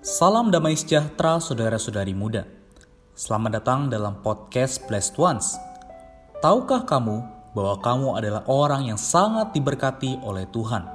[0.00, 2.48] Salam damai sejahtera saudara-saudari muda.
[3.12, 5.60] Selamat datang dalam podcast Blessed Ones.
[6.40, 7.20] Tahukah kamu
[7.52, 10.88] bahwa kamu adalah orang yang sangat diberkati oleh Tuhan?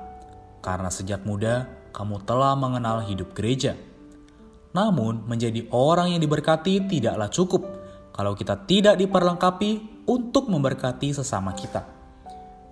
[0.58, 3.78] Karena sejak muda kamu telah mengenal hidup gereja.
[4.74, 7.62] Namun, menjadi orang yang diberkati tidaklah cukup
[8.10, 11.86] kalau kita tidak diperlengkapi untuk memberkati sesama kita.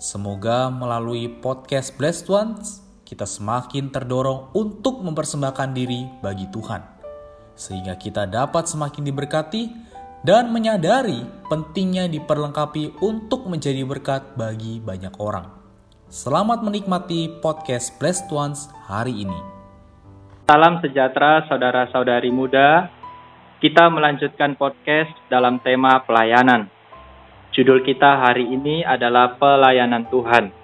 [0.01, 2.82] Semoga melalui podcast Blessed Ones
[3.13, 6.81] kita semakin terdorong untuk mempersembahkan diri bagi Tuhan,
[7.53, 9.69] sehingga kita dapat semakin diberkati
[10.25, 15.45] dan menyadari pentingnya diperlengkapi untuk menjadi berkat bagi banyak orang.
[16.09, 19.39] Selamat menikmati podcast Blessed Ones hari ini.
[20.49, 22.89] Salam sejahtera saudara-saudari muda.
[23.61, 26.65] Kita melanjutkan podcast dalam tema pelayanan.
[27.53, 30.62] Judul kita hari ini adalah pelayanan Tuhan.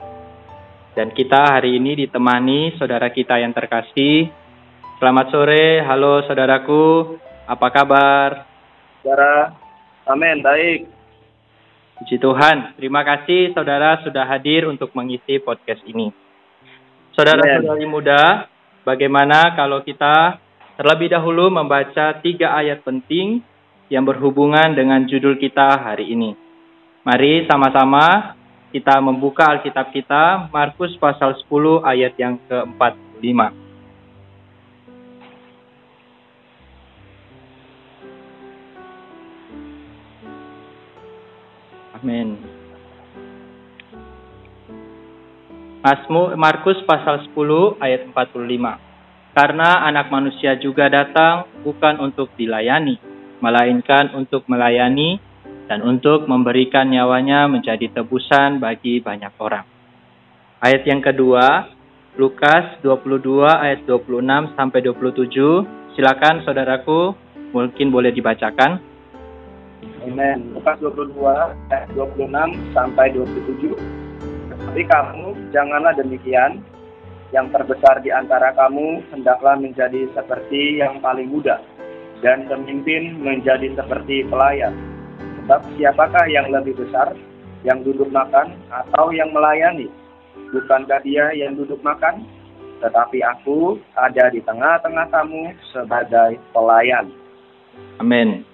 [0.97, 4.33] Dan kita hari ini ditemani saudara kita yang terkasih.
[4.97, 7.15] Selamat sore, halo saudaraku.
[7.45, 8.49] Apa kabar?
[9.05, 9.53] Saudara,
[10.09, 10.89] amin, baik.
[12.01, 16.09] Puji Tuhan, terima kasih saudara sudah hadir untuk mengisi podcast ini.
[17.13, 18.49] Saudara-saudari muda,
[18.81, 20.41] bagaimana kalau kita
[20.79, 23.45] terlebih dahulu membaca tiga ayat penting
[23.93, 26.33] yang berhubungan dengan judul kita hari ini.
[27.03, 28.38] Mari sama-sama
[28.69, 33.39] kita membuka Alkitab kita, Markus pasal 10 ayat yang ke-45.
[41.99, 42.39] Amin.
[46.39, 48.79] Markus pasal 10 ayat 45.
[49.33, 52.99] Karena anak manusia juga datang bukan untuk dilayani,
[53.39, 55.19] melainkan untuk melayani
[55.69, 59.61] dan untuk memberikan nyawanya menjadi tebusan bagi banyak orang.
[60.65, 61.69] Ayat yang kedua,
[62.17, 65.93] Lukas 22 ayat 26 sampai 27.
[65.93, 67.13] Silakan saudaraku,
[67.53, 68.81] mungkin boleh dibacakan.
[70.03, 70.57] Amin.
[70.57, 71.13] Lukas 22
[71.69, 73.77] ayat 26 sampai 27.
[74.49, 76.65] Tapi kamu janganlah demikian.
[77.29, 81.61] Yang terbesar di antara kamu hendaklah menjadi seperti yang paling muda
[82.25, 84.88] dan pemimpin menjadi seperti pelayan
[85.49, 87.09] Sebab siapakah yang lebih besar,
[87.65, 89.89] yang duduk makan atau yang melayani?
[90.53, 92.21] Bukankah dia yang duduk makan?
[92.85, 97.09] Tetapi aku ada di tengah-tengah kamu sebagai pelayan.
[97.97, 98.45] Amin.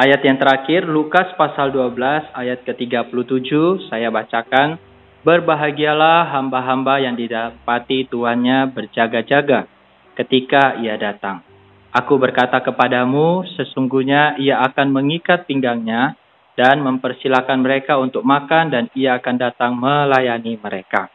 [0.00, 1.92] Ayat yang terakhir, Lukas pasal 12
[2.32, 4.80] ayat ke-37, saya bacakan.
[5.28, 9.68] Berbahagialah hamba-hamba yang didapati tuannya berjaga-jaga
[10.16, 11.44] ketika ia datang.
[11.94, 16.18] Aku berkata kepadamu, sesungguhnya ia akan mengikat pinggangnya
[16.58, 21.06] dan mempersilahkan mereka untuk makan dan ia akan datang melayani mereka.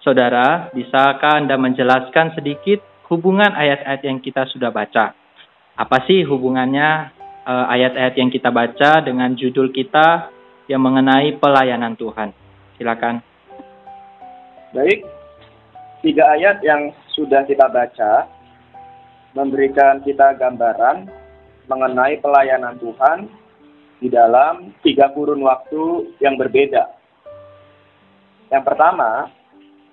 [0.00, 2.80] Saudara, bisakah Anda menjelaskan sedikit
[3.12, 5.12] hubungan ayat-ayat yang kita sudah baca?
[5.76, 7.12] Apa sih hubungannya
[7.44, 10.32] eh, ayat-ayat yang kita baca dengan judul kita
[10.72, 12.32] yang mengenai pelayanan Tuhan?
[12.80, 13.20] Silakan.
[14.72, 15.04] Baik,
[16.00, 18.35] tiga ayat yang sudah kita baca
[19.36, 21.12] memberikan kita gambaran
[21.68, 23.28] mengenai pelayanan Tuhan
[24.00, 26.88] di dalam tiga kurun waktu yang berbeda.
[28.48, 29.28] Yang pertama,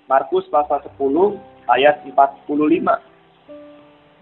[0.08, 1.36] Markus pasal 10
[1.68, 2.48] ayat 45.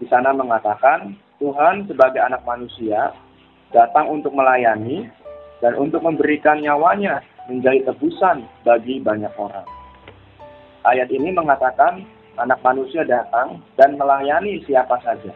[0.03, 3.15] Di sana mengatakan, Tuhan sebagai anak manusia
[3.71, 5.07] datang untuk melayani
[5.63, 9.67] dan untuk memberikan nyawanya menjadi tebusan bagi banyak orang.
[10.83, 12.03] Ayat ini mengatakan
[12.37, 15.29] anak manusia datang dan melayani siapa saja.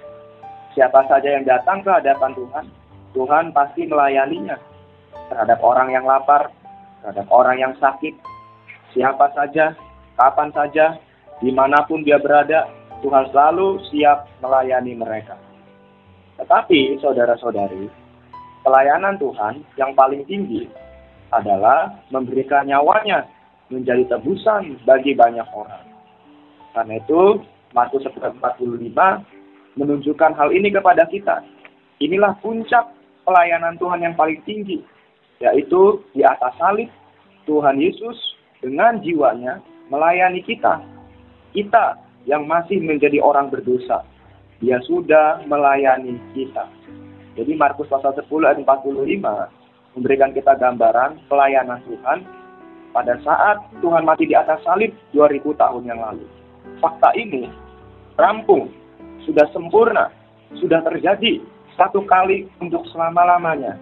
[0.73, 2.65] Siapa saja yang datang ke hadapan Tuhan,
[3.13, 4.57] Tuhan pasti melayaninya.
[5.27, 6.53] Terhadap orang yang lapar,
[7.01, 8.13] terhadap orang yang sakit,
[8.93, 9.73] siapa saja,
[10.15, 10.95] kapan saja,
[11.41, 12.69] di mana pun dia berada,
[13.01, 15.35] Tuhan selalu siap melayani mereka.
[16.37, 17.89] Tetapi, saudara-saudari,
[18.61, 20.69] pelayanan Tuhan yang paling tinggi
[21.33, 23.25] adalah memberikan nyawanya
[23.67, 25.86] menjadi tebusan bagi banyak orang.
[26.75, 27.41] Karena itu,
[27.75, 28.63] Markus 45
[29.77, 31.45] menunjukkan hal ini kepada kita.
[32.01, 32.89] Inilah puncak
[33.25, 34.81] pelayanan Tuhan yang paling tinggi,
[35.41, 36.89] yaitu di atas salib
[37.45, 38.17] Tuhan Yesus
[38.61, 39.61] dengan jiwanya
[39.93, 40.81] melayani kita.
[41.53, 44.03] Kita yang masih menjadi orang berdosa,
[44.61, 46.65] dia sudah melayani kita.
[47.37, 52.25] Jadi Markus pasal 10 ayat 45 memberikan kita gambaran pelayanan Tuhan
[52.93, 56.25] pada saat Tuhan mati di atas salib 2000 tahun yang lalu
[56.79, 57.49] fakta ini
[58.17, 58.73] rampung,
[59.23, 60.09] sudah sempurna,
[60.57, 61.41] sudah terjadi
[61.77, 63.77] satu kali untuk selama-lamanya.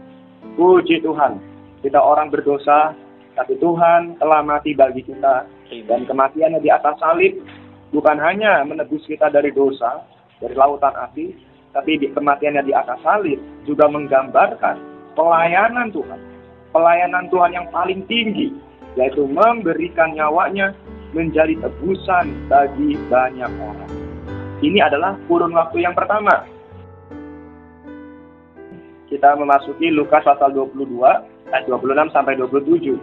[0.59, 1.39] Puji Tuhan,
[1.81, 2.93] kita orang berdosa,
[3.35, 5.47] tapi Tuhan telah mati bagi kita.
[5.89, 7.41] Dan kematiannya di atas salib
[7.89, 10.05] bukan hanya menebus kita dari dosa,
[10.37, 11.33] dari lautan api,
[11.73, 14.77] tapi di kematiannya di atas salib juga menggambarkan
[15.17, 16.21] pelayanan Tuhan.
[16.75, 18.51] Pelayanan Tuhan yang paling tinggi,
[18.99, 20.75] yaitu memberikan nyawanya
[21.15, 23.91] menjadi tebusan bagi banyak orang.
[24.59, 26.43] Ini adalah kurun waktu yang pertama.
[29.07, 32.99] Kita memasuki Lukas pasal 22 ayat 26 sampai 27.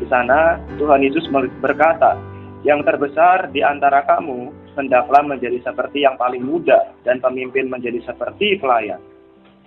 [0.00, 1.28] Di sana Tuhan Yesus
[1.60, 2.16] berkata,
[2.64, 8.56] "Yang terbesar di antara kamu hendaklah menjadi seperti yang paling muda dan pemimpin menjadi seperti
[8.56, 9.00] pelayan.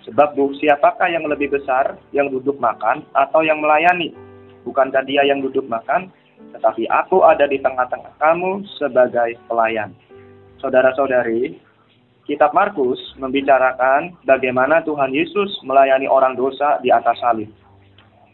[0.06, 4.14] Sebab siapakah yang lebih besar yang duduk makan atau yang melayani?
[4.62, 6.10] Bukankah dia yang duduk makan?
[6.56, 9.92] Tetapi aku ada di tengah-tengah kamu sebagai pelayan.
[10.56, 11.60] Saudara-saudari,
[12.26, 17.46] Kitab Markus membicarakan bagaimana Tuhan Yesus melayani orang dosa di atas salib.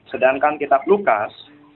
[0.09, 1.29] Sedangkan kitab Lukas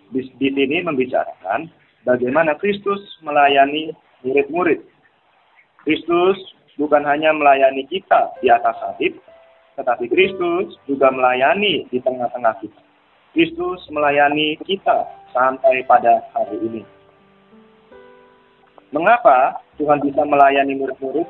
[0.08, 1.68] di, di sini membicarakan
[2.08, 3.92] bagaimana Kristus melayani
[4.24, 4.80] murid-murid.
[5.84, 6.40] Kristus
[6.80, 9.20] bukan hanya melayani kita di atas salib,
[9.76, 12.80] tetapi Kristus juga melayani di tengah-tengah kita.
[13.36, 15.04] Kristus melayani kita
[15.36, 16.80] sampai pada hari ini.
[18.96, 21.28] Mengapa Tuhan bisa melayani murid-murid?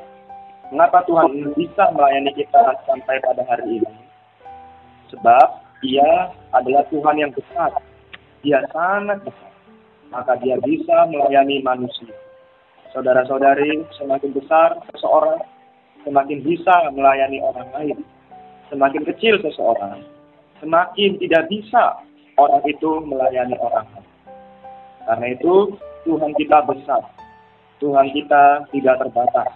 [0.71, 3.95] Mengapa Tuhan bisa melayani kita sampai pada hari ini?
[5.11, 5.47] Sebab
[5.83, 7.75] dia adalah Tuhan yang besar.
[8.39, 9.51] Dia sangat besar.
[10.07, 12.15] Maka dia bisa melayani manusia.
[12.95, 15.43] Saudara-saudari, semakin besar seseorang,
[16.07, 17.99] semakin bisa melayani orang lain.
[18.71, 20.07] Semakin kecil seseorang,
[20.59, 22.01] semakin tidak bisa
[22.37, 24.07] orang itu melayani orang lain.
[25.07, 25.53] Karena itu
[26.05, 27.01] Tuhan kita besar.
[27.77, 29.53] Tuhan kita tidak terbatas.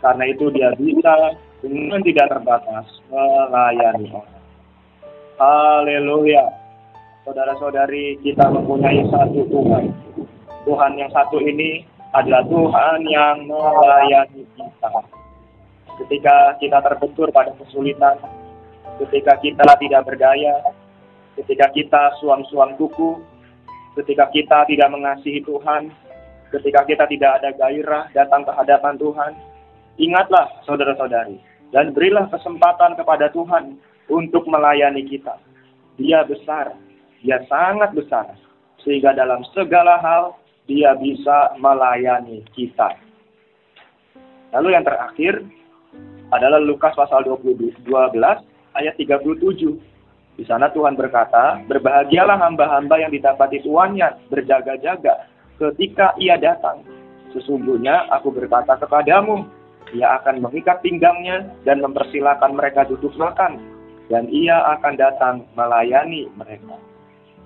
[0.00, 4.40] Karena itu dia bisa dengan tidak terbatas melayani orang.
[5.40, 6.44] Haleluya.
[7.24, 9.92] Saudara-saudari, kita mempunyai satu Tuhan.
[10.64, 11.84] Tuhan yang satu ini
[12.16, 14.92] adalah Tuhan yang melayani kita.
[16.00, 18.16] Ketika kita terbentur pada kesulitan,
[19.00, 20.60] ketika kita tidak berdaya,
[21.40, 23.24] ketika kita suam-suam kuku,
[23.96, 25.88] ketika kita tidak mengasihi Tuhan,
[26.52, 29.32] ketika kita tidak ada gairah datang ke hadapan Tuhan,
[29.96, 31.40] ingatlah saudara-saudari,
[31.72, 33.80] dan berilah kesempatan kepada Tuhan
[34.12, 35.40] untuk melayani kita.
[35.96, 36.76] Dia besar,
[37.24, 38.36] dia sangat besar,
[38.84, 40.36] sehingga dalam segala hal
[40.68, 42.94] dia bisa melayani kita.
[44.50, 45.46] Lalu yang terakhir
[46.30, 47.86] adalah Lukas pasal 12
[48.74, 50.38] ayat 37.
[50.38, 55.28] Di sana Tuhan berkata, berbahagialah hamba-hamba yang didapati tuannya berjaga-jaga
[55.60, 56.80] ketika ia datang.
[57.36, 59.44] Sesungguhnya aku berkata kepadamu,
[59.92, 63.60] ia akan mengikat pinggangnya dan mempersilahkan mereka duduk makan,
[64.08, 66.78] dan ia akan datang melayani mereka.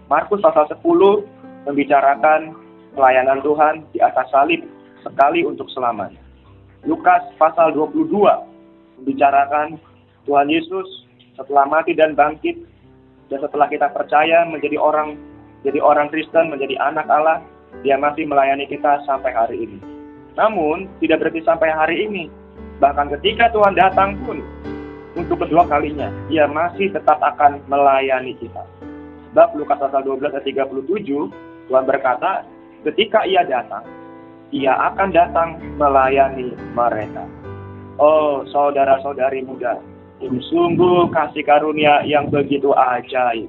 [0.07, 2.53] Markus pasal 10 membicarakan
[2.95, 4.63] pelayanan Tuhan di atas salib
[5.03, 6.21] sekali untuk selamanya.
[6.85, 8.13] Lukas pasal 22
[9.01, 9.81] membicarakan
[10.29, 12.57] Tuhan Yesus setelah mati dan bangkit
[13.29, 15.19] dan setelah kita percaya menjadi orang
[15.65, 17.41] jadi orang Kristen, menjadi anak Allah,
[17.81, 19.81] dia masih melayani kita sampai hari ini.
[20.37, 22.29] Namun, tidak berarti sampai hari ini.
[22.85, 24.45] Bahkan ketika Tuhan datang pun,
[25.17, 28.61] untuk kedua kalinya, dia masih tetap akan melayani kita.
[29.33, 31.33] Sebab Lukas pasal 12 ayat 37,
[31.73, 32.45] Tuhan berkata,
[32.85, 33.89] ketika ia datang,
[34.53, 35.49] ia akan datang
[35.81, 37.25] melayani mereka.
[37.97, 39.81] Oh, saudara-saudari muda,
[40.51, 43.49] sungguh kasih karunia yang begitu ajaib.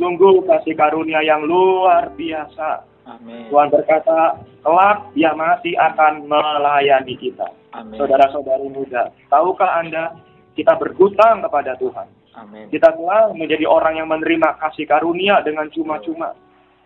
[0.00, 2.84] Sungguh kasih karunia yang luar biasa.
[3.06, 3.50] Amin.
[3.50, 7.48] Tuhan berkata, kelak dia masih akan melayani kita.
[7.70, 10.16] Saudara-saudari muda, tahukah Anda
[10.58, 12.08] kita berhutang kepada Tuhan?
[12.34, 12.66] Amin.
[12.70, 16.34] Kita telah menjadi orang yang menerima kasih karunia dengan cuma-cuma.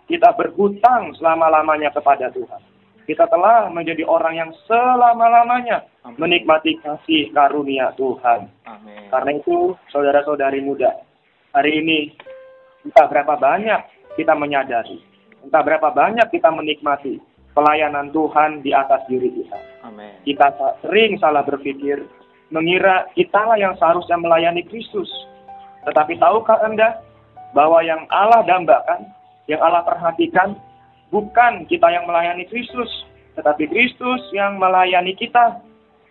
[0.04, 2.73] Kita berhutang selama-lamanya kepada Tuhan
[3.04, 5.84] kita telah menjadi orang yang selama-lamanya
[6.16, 8.48] menikmati kasih karunia Tuhan.
[8.64, 9.08] Amin.
[9.12, 11.04] Karena itu, saudara-saudari muda,
[11.52, 11.98] hari ini
[12.84, 13.80] entah berapa banyak
[14.16, 15.00] kita menyadari,
[15.44, 17.20] entah berapa banyak kita menikmati
[17.52, 19.58] pelayanan Tuhan di atas diri kita.
[19.84, 20.12] Amin.
[20.24, 22.02] Kita sering salah berpikir,
[22.48, 25.08] mengira kitalah yang seharusnya melayani Kristus.
[25.84, 27.04] Tetapi tahukah Anda
[27.52, 29.12] bahwa yang Allah dambakan,
[29.46, 30.56] yang Allah perhatikan
[31.12, 32.88] Bukan kita yang melayani Kristus,
[33.34, 35.60] tetapi Kristus yang melayani kita,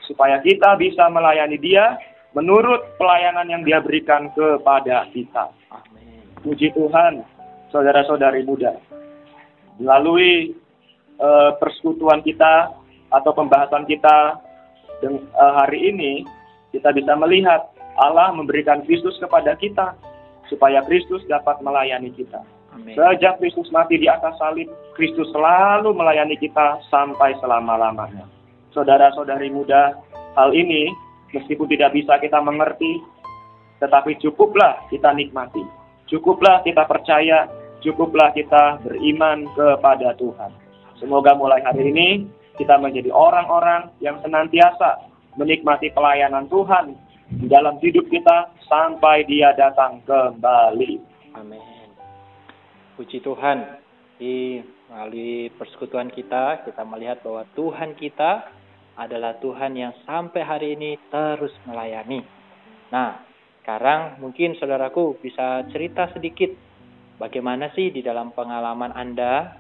[0.08, 1.96] supaya kita bisa melayani Dia
[2.36, 5.54] menurut pelayanan yang Dia berikan kepada kita.
[5.72, 6.24] Amin.
[6.44, 7.24] Puji Tuhan,
[7.72, 8.76] saudara-saudari muda.
[9.80, 10.54] Melalui
[11.18, 12.70] uh, persekutuan kita
[13.10, 14.38] atau pembahasan kita
[15.06, 16.26] uh, hari ini,
[16.74, 19.94] kita bisa melihat Allah memberikan Kristus kepada kita
[20.50, 22.42] supaya Kristus dapat melayani kita.
[22.74, 22.98] Amin.
[22.98, 28.26] Sejak Kristus mati di atas salib, Kristus selalu melayani kita sampai selama-lamanya.
[28.74, 29.94] Saudara-saudari muda,
[30.34, 30.90] Hal ini
[31.30, 32.98] meskipun tidak bisa kita mengerti,
[33.78, 35.62] tetapi cukuplah kita nikmati.
[36.10, 37.46] Cukuplah kita percaya,
[37.86, 40.52] cukuplah kita beriman kepada Tuhan.
[40.98, 42.10] Semoga mulai hari ini
[42.58, 45.06] kita menjadi orang-orang yang senantiasa
[45.38, 46.98] menikmati pelayanan Tuhan
[47.30, 50.98] di dalam hidup kita sampai Dia datang kembali.
[51.38, 51.73] Amin.
[52.94, 53.82] Puji Tuhan,
[54.22, 54.62] di
[54.94, 58.46] melalui persekutuan kita, kita melihat bahwa Tuhan kita
[58.94, 62.22] adalah Tuhan yang sampai hari ini terus melayani.
[62.94, 63.26] Nah,
[63.66, 66.54] sekarang mungkin saudaraku bisa cerita sedikit
[67.18, 69.58] bagaimana sih di dalam pengalaman Anda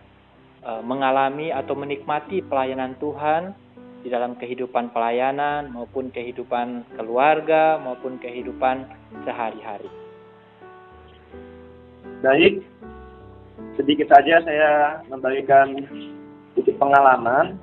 [0.62, 3.58] e, mengalami atau menikmati pelayanan Tuhan
[4.06, 8.86] di dalam kehidupan pelayanan maupun kehidupan keluarga maupun kehidupan
[9.26, 9.90] sehari-hari.
[12.22, 12.62] Baik,
[13.78, 14.72] sedikit saja saya
[15.10, 15.74] membagikan
[16.54, 17.58] sedikit pengalaman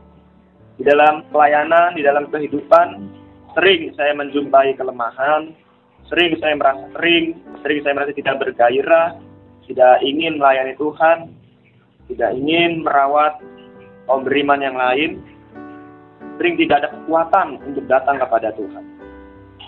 [0.81, 3.19] di dalam pelayanan, di dalam kehidupan.
[3.59, 5.51] Sering saya menjumpai kelemahan,
[6.07, 7.35] sering saya merasa sering,
[7.67, 9.19] sering saya merasa tidak bergairah,
[9.67, 11.35] tidak ingin melayani Tuhan,
[12.15, 13.43] tidak ingin merawat
[14.07, 15.19] kaum beriman yang lain,
[16.39, 18.85] sering tidak ada kekuatan untuk datang kepada Tuhan.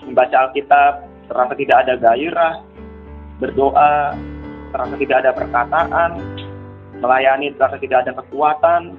[0.06, 0.92] Membaca Alkitab
[1.26, 2.54] terasa tidak ada gairah,
[3.42, 4.14] berdoa
[4.72, 6.10] terasa tidak ada perkataan,
[6.98, 8.96] melayani terasa tidak ada kekuatan,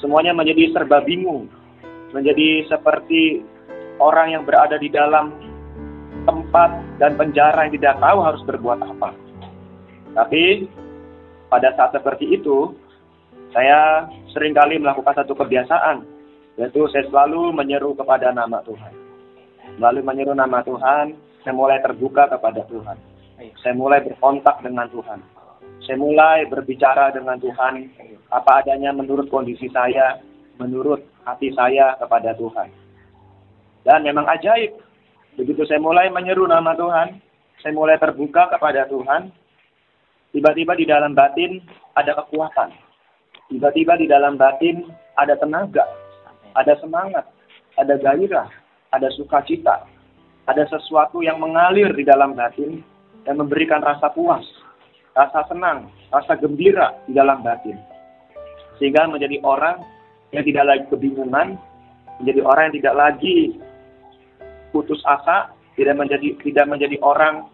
[0.00, 1.46] semuanya menjadi serba bingung,
[2.16, 3.44] menjadi seperti
[4.00, 5.30] orang yang berada di dalam
[6.24, 9.10] tempat dan penjara yang tidak tahu harus berbuat apa.
[10.14, 10.66] Tapi
[11.52, 12.72] pada saat seperti itu,
[13.54, 16.02] saya sering kali melakukan satu kebiasaan,
[16.58, 18.92] yaitu saya selalu menyeru kepada nama Tuhan.
[19.78, 23.13] Melalui menyeru nama Tuhan, saya mulai terbuka kepada Tuhan.
[23.34, 25.20] Saya mulai berkontak dengan Tuhan.
[25.82, 27.90] Saya mulai berbicara dengan Tuhan
[28.30, 30.22] apa adanya menurut kondisi saya,
[30.56, 32.70] menurut hati saya kepada Tuhan.
[33.84, 34.80] Dan memang ajaib.
[35.34, 37.18] Begitu saya mulai menyeru nama Tuhan,
[37.58, 39.34] saya mulai terbuka kepada Tuhan,
[40.30, 41.58] tiba-tiba di dalam batin
[41.98, 42.70] ada kekuatan.
[43.50, 44.88] Tiba-tiba di dalam batin
[45.18, 45.84] ada tenaga,
[46.54, 47.26] ada semangat,
[47.76, 48.46] ada gairah,
[48.94, 49.84] ada sukacita,
[50.46, 52.93] ada sesuatu yang mengalir di dalam batin
[53.24, 54.44] dan memberikan rasa puas,
[55.16, 57.76] rasa senang, rasa gembira di dalam batin.
[58.78, 59.80] Sehingga menjadi orang
[60.32, 61.56] yang tidak lagi kebingungan,
[62.20, 63.38] menjadi orang yang tidak lagi
[64.70, 67.46] putus asa, tidak menjadi tidak menjadi orang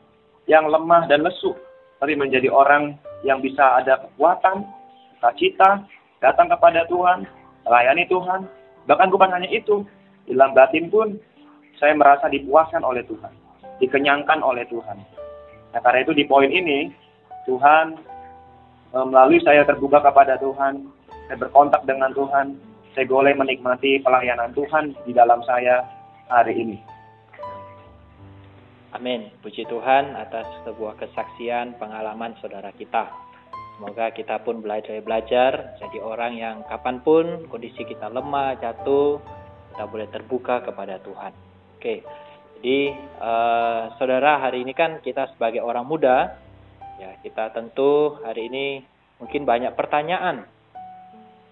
[0.48, 1.54] yang lemah dan lesu,
[2.00, 4.64] tapi menjadi orang yang bisa ada kekuatan,
[5.36, 5.84] cita,
[6.24, 7.28] datang kepada Tuhan,
[7.68, 8.48] melayani Tuhan,
[8.90, 9.86] Bahkan bukan hanya itu,
[10.24, 11.14] di dalam batin pun
[11.78, 13.32] saya merasa dipuaskan oleh Tuhan,
[13.82, 14.98] dikenyangkan oleh Tuhan.
[15.70, 16.90] Nah, karena itu di poin ini,
[17.46, 17.98] Tuhan
[18.94, 20.86] eh, melalui saya terbuka kepada Tuhan,
[21.30, 22.58] saya berkontak dengan Tuhan,
[22.94, 25.86] saya boleh menikmati pelayanan Tuhan di dalam saya
[26.26, 26.78] hari ini.
[28.90, 29.30] Amin.
[29.38, 33.06] Puji Tuhan atas sebuah kesaksian pengalaman saudara kita.
[33.78, 39.22] Semoga kita pun belajar belajar jadi orang yang kapan pun kondisi kita lemah, jatuh,
[39.72, 41.32] kita boleh terbuka kepada Tuhan.
[41.80, 42.04] Oke,
[42.60, 46.36] jadi uh, saudara hari ini kan kita sebagai orang muda,
[47.00, 48.84] ya kita tentu hari ini
[49.16, 50.44] mungkin banyak pertanyaan.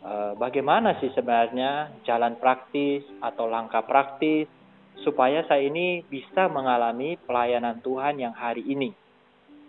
[0.05, 4.53] Uh, bagaimana sih sebenarnya jalan praktis atau langkah praktis
[5.01, 8.93] supaya saya ini bisa mengalami pelayanan Tuhan yang hari ini?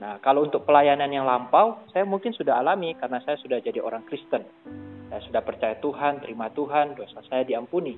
[0.04, 4.04] Nah, kalau untuk pelayanan yang lampau, saya mungkin sudah alami karena saya sudah jadi orang
[4.04, 4.44] Kristen.
[5.08, 7.96] Saya sudah percaya Tuhan, terima Tuhan, dosa saya diampuni.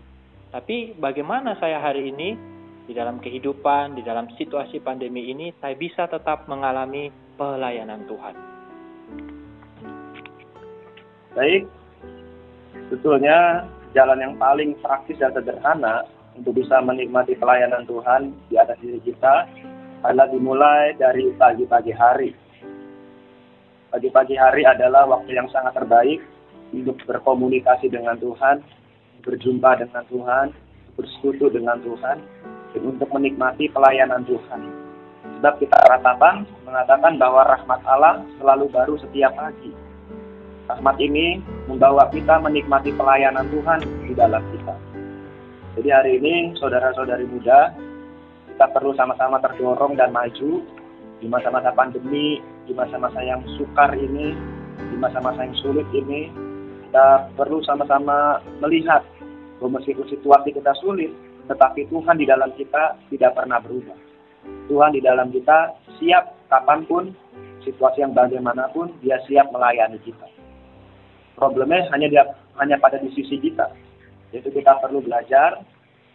[0.54, 2.61] Tapi bagaimana saya hari ini
[2.92, 7.08] di dalam kehidupan, di dalam situasi pandemi ini, saya bisa tetap mengalami
[7.40, 8.36] pelayanan Tuhan.
[11.32, 11.64] Baik,
[12.92, 13.64] sebetulnya
[13.96, 16.04] jalan yang paling praktis dan sederhana
[16.36, 19.48] untuk bisa menikmati pelayanan Tuhan di atas diri kita
[20.04, 22.36] adalah dimulai dari pagi-pagi hari.
[23.96, 26.20] Pagi-pagi hari adalah waktu yang sangat terbaik
[26.76, 28.60] untuk berkomunikasi dengan Tuhan,
[29.24, 30.52] berjumpa dengan Tuhan,
[31.00, 32.20] bersekutu dengan Tuhan,
[32.80, 34.62] untuk menikmati pelayanan Tuhan.
[35.42, 39.74] Sebab kita ratapan mengatakan bahwa rahmat Allah selalu baru setiap pagi.
[40.70, 44.76] Rahmat ini membawa kita menikmati pelayanan Tuhan di dalam kita.
[45.76, 47.74] Jadi hari ini saudara-saudari muda,
[48.54, 50.62] kita perlu sama-sama terdorong dan maju
[51.18, 54.38] di masa-masa pandemi, di masa-masa yang sukar ini,
[54.78, 56.30] di masa-masa yang sulit ini,
[56.92, 59.02] kita perlu sama-sama melihat
[59.58, 61.10] bahwa meskipun situasi kita sulit,
[61.52, 64.00] tetapi Tuhan di dalam kita tidak pernah berubah.
[64.72, 67.04] Tuhan di dalam kita siap kapan pun,
[67.68, 70.26] situasi yang bagaimanapun, dia siap melayani kita.
[71.36, 72.24] Problemnya hanya dia,
[72.56, 73.68] hanya pada di sisi kita,
[74.32, 75.60] yaitu kita perlu belajar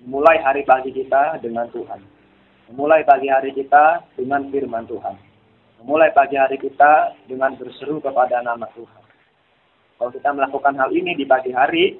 [0.05, 1.99] Memulai hari pagi kita dengan Tuhan.
[2.69, 5.17] Memulai pagi hari kita dengan firman Tuhan.
[5.81, 9.03] Memulai pagi hari kita dengan berseru kepada nama Tuhan.
[9.97, 11.97] Kalau kita melakukan hal ini di pagi hari,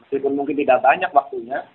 [0.00, 1.66] meskipun mungkin tidak banyak waktunya,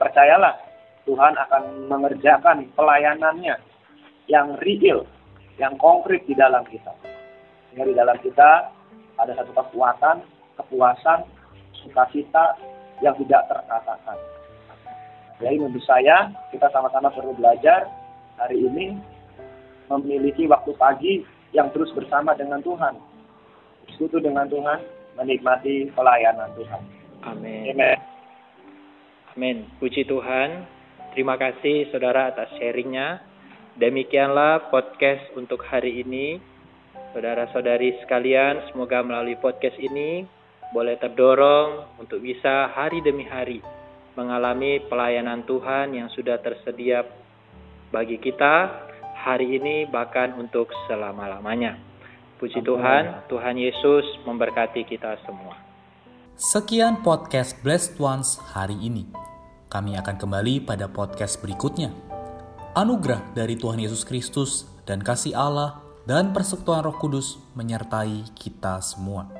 [0.00, 0.56] percayalah
[1.04, 3.60] Tuhan akan mengerjakan pelayanannya
[4.32, 5.04] yang real,
[5.60, 6.96] yang konkret di dalam kita.
[7.68, 8.72] Sehingga di dalam kita
[9.20, 10.24] ada satu kekuatan,
[10.56, 11.28] kepuasan,
[11.84, 12.56] sukacita
[13.04, 14.16] yang tidak terkatakan.
[15.40, 17.88] Jadi menurut saya kita sama-sama perlu belajar
[18.36, 18.96] hari ini
[19.88, 21.14] memiliki waktu pagi
[21.52, 22.96] yang terus bersama dengan Tuhan.
[23.84, 24.80] Bersekutu dengan Tuhan,
[25.16, 26.82] menikmati pelayanan Tuhan.
[27.26, 27.76] Amin.
[27.76, 27.99] Amin.
[29.38, 29.62] Amin.
[29.78, 30.66] Puji Tuhan.
[31.14, 33.22] Terima kasih saudara atas sharingnya.
[33.78, 36.42] Demikianlah podcast untuk hari ini.
[37.14, 40.26] Saudara-saudari sekalian, semoga melalui podcast ini
[40.74, 43.62] boleh terdorong untuk bisa hari demi hari
[44.18, 47.06] mengalami pelayanan Tuhan yang sudah tersedia
[47.94, 51.78] bagi kita hari ini bahkan untuk selama-lamanya.
[52.42, 55.69] Puji Tuhan, Tuhan Yesus memberkati kita semua.
[56.40, 59.04] Sekian podcast Blessed Ones hari ini.
[59.68, 61.92] Kami akan kembali pada podcast berikutnya.
[62.72, 69.39] Anugerah dari Tuhan Yesus Kristus dan kasih Allah dan persekutuan Roh Kudus menyertai kita semua.